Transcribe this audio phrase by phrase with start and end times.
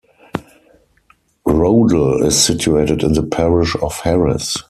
[1.45, 4.57] Rodel is situated in the parish of Harris.